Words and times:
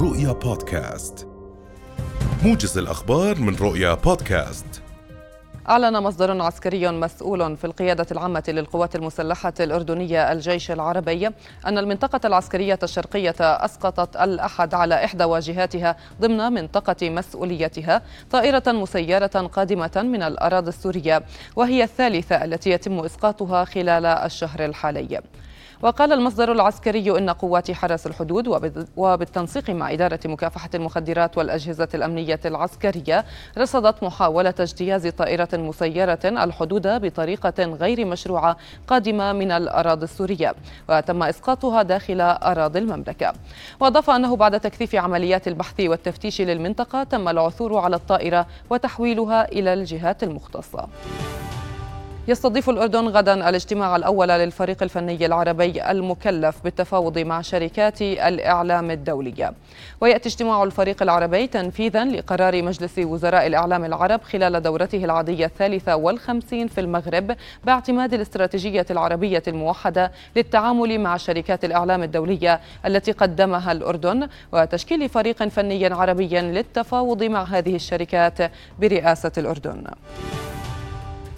رؤيا 0.00 0.32
بودكاست. 0.32 1.28
موجز 2.44 2.78
الأخبار 2.78 3.38
من 3.38 3.56
رؤيا 3.56 3.94
بودكاست. 3.94 4.82
أعلن 5.68 6.02
مصدر 6.02 6.42
عسكري 6.42 6.88
مسؤول 6.88 7.56
في 7.56 7.64
القيادة 7.64 8.06
العامة 8.12 8.42
للقوات 8.48 8.96
المسلحة 8.96 9.52
الأردنية 9.60 10.32
الجيش 10.32 10.70
العربي 10.70 11.26
أن 11.66 11.78
المنطقة 11.78 12.20
العسكرية 12.24 12.78
الشرقية 12.82 13.34
أسقطت 13.40 14.16
الأحد 14.16 14.74
على 14.74 15.04
إحدى 15.04 15.24
واجهاتها 15.24 15.96
ضمن 16.20 16.52
منطقة 16.52 17.10
مسؤوليتها 17.10 18.02
طائرة 18.30 18.62
مسيرة 18.66 19.50
قادمة 19.52 20.02
من 20.04 20.22
الأراضي 20.22 20.68
السورية 20.68 21.22
وهي 21.56 21.84
الثالثة 21.84 22.44
التي 22.44 22.70
يتم 22.70 22.98
إسقاطها 22.98 23.64
خلال 23.64 24.06
الشهر 24.06 24.64
الحالي. 24.64 25.20
وقال 25.82 26.12
المصدر 26.12 26.52
العسكري 26.52 27.18
إن 27.18 27.30
قوات 27.30 27.70
حرس 27.70 28.06
الحدود 28.06 28.48
وبالتنسيق 28.96 29.70
مع 29.70 29.92
إدارة 29.92 30.20
مكافحة 30.24 30.70
المخدرات 30.74 31.38
والأجهزة 31.38 31.88
الأمنية 31.94 32.40
العسكرية 32.44 33.24
رصدت 33.58 34.02
محاولة 34.02 34.54
اجتياز 34.60 35.06
طائرة 35.06 35.48
مسيرة 35.52 36.18
الحدود 36.24 36.86
بطريقة 36.86 37.64
غير 37.64 38.04
مشروعة 38.04 38.56
قادمة 38.86 39.32
من 39.32 39.50
الأراضي 39.50 40.04
السورية 40.04 40.54
وتم 40.88 41.22
إسقاطها 41.22 41.82
داخل 41.82 42.20
أراضي 42.20 42.78
المملكة. 42.78 43.32
وأضاف 43.80 44.10
أنه 44.10 44.36
بعد 44.36 44.60
تكثيف 44.60 44.94
عمليات 44.94 45.48
البحث 45.48 45.80
والتفتيش 45.80 46.40
للمنطقة 46.40 47.02
تم 47.02 47.28
العثور 47.28 47.78
على 47.78 47.96
الطائرة 47.96 48.46
وتحويلها 48.70 49.48
إلى 49.52 49.72
الجهات 49.72 50.22
المختصة. 50.22 50.88
يستضيف 52.28 52.70
الأردن 52.70 53.08
غدا 53.08 53.48
الاجتماع 53.48 53.96
الأول 53.96 54.28
للفريق 54.28 54.82
الفني 54.82 55.26
العربي 55.26 55.90
المكلف 55.90 56.62
بالتفاوض 56.64 57.18
مع 57.18 57.40
شركات 57.40 58.02
الإعلام 58.02 58.90
الدولية. 58.90 59.52
ويأتي 60.00 60.28
اجتماع 60.28 60.62
الفريق 60.62 61.02
العربي 61.02 61.46
تنفيذا 61.46 62.04
لقرار 62.04 62.62
مجلس 62.62 62.98
وزراء 62.98 63.46
الإعلام 63.46 63.84
العرب 63.84 64.22
خلال 64.22 64.62
دورته 64.62 65.04
العادية 65.04 65.46
الثالثة 65.46 65.96
والخمسين 65.96 66.68
في 66.68 66.80
المغرب 66.80 67.36
باعتماد 67.64 68.14
الاستراتيجية 68.14 68.86
العربية 68.90 69.42
الموحدة 69.48 70.12
للتعامل 70.36 71.00
مع 71.00 71.16
شركات 71.16 71.64
الإعلام 71.64 72.02
الدولية 72.02 72.60
التي 72.86 73.12
قدمها 73.12 73.72
الأردن 73.72 74.28
وتشكيل 74.52 75.08
فريق 75.08 75.48
فني 75.48 75.86
عربي 75.86 76.40
للتفاوض 76.40 77.22
مع 77.22 77.42
هذه 77.42 77.74
الشركات 77.74 78.38
برئاسة 78.78 79.32
الأردن. 79.38 79.84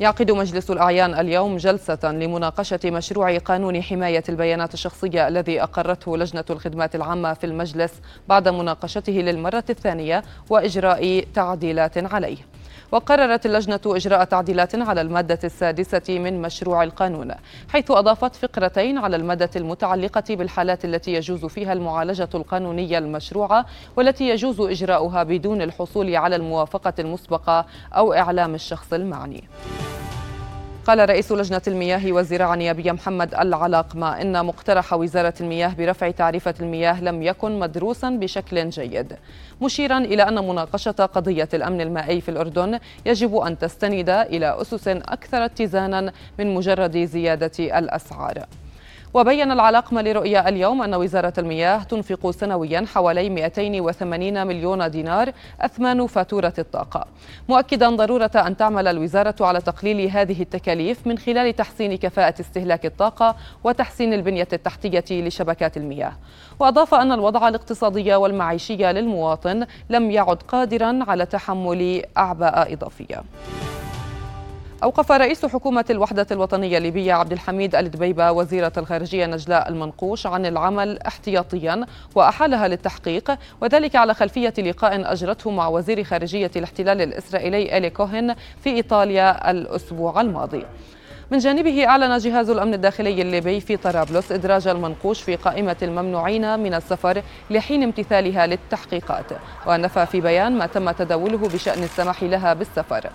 يعقد 0.00 0.30
مجلس 0.30 0.70
الأعيان 0.70 1.14
اليوم 1.14 1.56
جلسة 1.56 1.98
لمناقشة 2.04 2.80
مشروع 2.84 3.38
قانون 3.38 3.82
حماية 3.82 4.24
البيانات 4.28 4.74
الشخصية 4.74 5.28
الذي 5.28 5.62
أقرته 5.62 6.16
لجنة 6.16 6.44
الخدمات 6.50 6.94
العامة 6.94 7.34
في 7.34 7.44
المجلس 7.44 7.92
بعد 8.28 8.48
مناقشته 8.48 9.12
للمرة 9.12 9.64
الثانية 9.70 10.22
وإجراء 10.50 11.24
تعديلات 11.34 12.14
عليه. 12.14 12.36
وقررت 12.92 13.46
اللجنة 13.46 13.80
إجراء 13.86 14.24
تعديلات 14.24 14.74
على 14.74 15.00
المادة 15.00 15.38
السادسة 15.44 16.18
من 16.18 16.42
مشروع 16.42 16.82
القانون 16.82 17.34
حيث 17.68 17.90
أضافت 17.90 18.36
فقرتين 18.36 18.98
على 18.98 19.16
المادة 19.16 19.50
المتعلقة 19.56 20.24
بالحالات 20.30 20.84
التي 20.84 21.12
يجوز 21.12 21.44
فيها 21.44 21.72
المعالجة 21.72 22.28
القانونية 22.34 22.98
المشروعة 22.98 23.66
والتي 23.96 24.28
يجوز 24.28 24.60
إجراؤها 24.60 25.22
بدون 25.22 25.62
الحصول 25.62 26.16
على 26.16 26.36
الموافقة 26.36 26.94
المسبقة 26.98 27.66
أو 27.92 28.12
إعلام 28.12 28.54
الشخص 28.54 28.92
المعني. 28.92 29.48
قال 30.88 31.08
رئيس 31.08 31.32
لجنة 31.32 31.62
المياه 31.66 32.12
والزراعة 32.12 32.54
النيابية 32.54 32.92
محمد 32.92 33.34
العلاق 33.34 33.96
ما 33.96 34.22
إن 34.22 34.46
مقترح 34.46 34.92
وزارة 34.92 35.34
المياه 35.40 35.74
برفع 35.78 36.10
تعريفة 36.10 36.54
المياه 36.60 37.02
لم 37.02 37.22
يكن 37.22 37.58
مدروسا 37.58 38.10
بشكل 38.10 38.68
جيد. 38.70 39.16
مشيرا 39.62 39.98
إلى 39.98 40.22
أن 40.22 40.48
مناقشة 40.48 40.90
قضية 40.90 41.48
الأمن 41.54 41.80
المائي 41.80 42.20
في 42.20 42.28
الأردن 42.28 42.78
يجب 43.06 43.36
أن 43.36 43.58
تستند 43.58 44.10
إلى 44.10 44.60
أسس 44.60 44.88
أكثر 44.88 45.44
اتزانا 45.44 46.12
من 46.38 46.54
مجرد 46.54 46.98
زيادة 46.98 47.78
الأسعار. 47.78 48.44
وبين 49.14 49.52
العلاقمة 49.52 50.02
لرؤيا 50.02 50.48
اليوم 50.48 50.82
أن 50.82 50.94
وزارة 50.94 51.32
المياه 51.38 51.82
تنفق 51.82 52.30
سنويا 52.30 52.84
حوالي 52.94 53.30
280 53.30 54.46
مليون 54.46 54.90
دينار 54.90 55.32
أثمان 55.60 56.06
فاتورة 56.06 56.52
الطاقة. 56.58 57.06
مؤكدا 57.48 57.96
ضرورة 57.96 58.30
أن 58.34 58.56
تعمل 58.56 58.88
الوزارة 58.88 59.34
على 59.40 59.60
تقليل 59.60 60.10
هذه 60.10 60.42
التكاليف 60.42 61.06
من 61.06 61.18
خلال 61.18 61.56
تحسين 61.56 61.96
كفاءة 61.96 62.40
استهلاك 62.40 62.86
الطاقة 62.86 63.36
وتحسين 63.64 64.12
البنية 64.12 64.48
التحتية 64.52 65.04
لشبكات 65.10 65.76
المياه. 65.76 66.12
وأضاف 66.60 66.94
أن 66.94 67.12
الوضع 67.12 67.48
الاقتصادي 67.48 68.14
والمعيشي 68.14 68.76
للمواطن 68.76 69.66
لم 69.90 70.10
يعد 70.10 70.42
قادرا 70.42 70.98
على 71.08 71.26
تحمل 71.26 72.02
أعباء 72.18 72.72
إضافية. 72.72 73.22
أوقف 74.82 75.12
رئيس 75.12 75.46
حكومة 75.46 75.84
الوحدة 75.90 76.26
الوطنية 76.30 76.78
الليبية 76.78 77.12
عبد 77.12 77.32
الحميد 77.32 77.74
الدبيبة 77.74 78.32
وزيرة 78.32 78.72
الخارجية 78.76 79.26
نجلاء 79.26 79.68
المنقوش 79.68 80.26
عن 80.26 80.46
العمل 80.46 80.98
احتياطيا 81.02 81.86
وأحالها 82.14 82.68
للتحقيق 82.68 83.38
وذلك 83.60 83.96
على 83.96 84.14
خلفية 84.14 84.54
لقاء 84.58 85.12
أجرته 85.12 85.50
مع 85.50 85.68
وزير 85.68 86.04
خارجية 86.04 86.50
الاحتلال 86.56 87.00
الإسرائيلي 87.00 87.78
إلي 87.78 87.90
كوهن 87.90 88.34
في 88.60 88.70
إيطاليا 88.70 89.50
الأسبوع 89.50 90.20
الماضي. 90.20 90.64
من 91.30 91.38
جانبه 91.38 91.86
أعلن 91.86 92.18
جهاز 92.18 92.50
الأمن 92.50 92.74
الداخلي 92.74 93.22
الليبي 93.22 93.60
في 93.60 93.76
طرابلس 93.76 94.32
إدراج 94.32 94.68
المنقوش 94.68 95.22
في 95.22 95.36
قائمة 95.36 95.76
الممنوعين 95.82 96.58
من 96.58 96.74
السفر 96.74 97.22
لحين 97.50 97.82
امتثالها 97.82 98.46
للتحقيقات 98.46 99.24
ونفى 99.66 100.06
في 100.06 100.20
بيان 100.20 100.58
ما 100.58 100.66
تم 100.66 100.90
تداوله 100.90 101.38
بشأن 101.38 101.82
السماح 101.82 102.22
لها 102.22 102.54
بالسفر. 102.54 103.10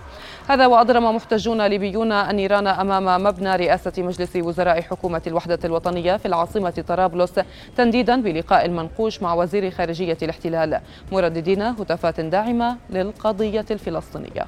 هذا 0.48 0.66
وأضرم 0.66 1.16
محتجون 1.16 1.62
ليبيون 1.62 2.12
النيران 2.12 2.68
أمام 2.68 3.24
مبنى 3.24 3.56
رئاسة 3.56 3.94
مجلس 3.98 4.36
وزراء 4.36 4.82
حكومة 4.82 5.22
الوحدة 5.28 5.60
الوطنية 5.66 6.18
في 6.18 6.26
العاصمة 6.26 6.84
طرابلس 6.88 7.40
تنديدا 7.78 8.22
بلقاء 8.22 8.66
المنقوش 8.66 9.22
مع 9.22 9.34
وزير 9.34 9.72
خارجية 9.72 10.18
الاحتلال 10.22 10.80
مرددين 11.12 11.62
هتافات 11.62 12.20
داعمة 12.20 12.78
للقضية 12.90 13.66
الفلسطينية. 13.72 14.46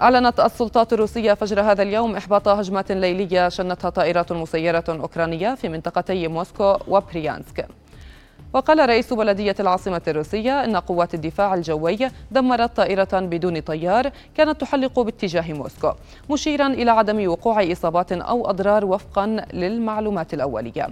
أعلنت 0.00 0.40
السلطات 0.40 0.92
الروسية 0.92 1.34
فجر 1.34 1.60
هذا 1.60 1.82
اليوم 1.82 2.16
إحباط 2.16 2.48
هجمات 2.48 2.92
ليلية 2.92 3.48
شنتها 3.48 3.90
طائرات 3.90 4.32
مسيرة 4.32 4.84
أوكرانية 4.88 5.54
في 5.54 5.68
منطقتي 5.68 6.28
موسكو 6.28 6.76
وبريانسك. 6.88 7.68
وقال 8.56 8.88
رئيس 8.88 9.12
بلدية 9.12 9.54
العاصمة 9.60 10.02
الروسية 10.08 10.64
إن 10.64 10.76
قوات 10.76 11.14
الدفاع 11.14 11.54
الجوي 11.54 11.98
دمرت 12.30 12.76
طائرة 12.76 13.08
بدون 13.12 13.60
طيار 13.60 14.10
كانت 14.36 14.60
تحلق 14.60 15.00
باتجاه 15.00 15.52
موسكو 15.52 15.92
مشيرا 16.30 16.66
إلى 16.66 16.90
عدم 16.90 17.28
وقوع 17.28 17.72
إصابات 17.72 18.12
أو 18.12 18.50
أضرار 18.50 18.84
وفقا 18.84 19.26
للمعلومات 19.52 20.34
الأولية. 20.34 20.88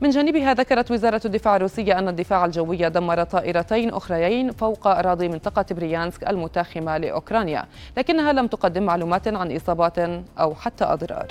من 0.00 0.10
جانبها 0.10 0.54
ذكرت 0.54 0.90
وزارة 0.90 1.20
الدفاع 1.24 1.56
الروسية 1.56 1.98
أن 1.98 2.08
الدفاع 2.08 2.44
الجوي 2.44 2.90
دمر 2.90 3.24
طائرتين 3.24 3.90
أخريين 3.90 4.50
فوق 4.50 4.86
أراضي 4.86 5.28
منطقة 5.28 5.66
بريانسك 5.70 6.28
المتاخمة 6.28 6.96
لأوكرانيا 6.96 7.64
لكنها 7.96 8.32
لم 8.32 8.46
تقدم 8.46 8.82
معلومات 8.82 9.28
عن 9.28 9.56
إصابات 9.56 9.98
أو 10.38 10.54
حتى 10.54 10.84
أضرار. 10.84 11.26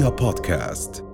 رؤيا 0.00 0.08
بودكاست 0.10 1.09